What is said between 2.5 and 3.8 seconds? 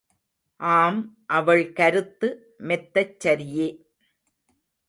மெத்தச் சரியே.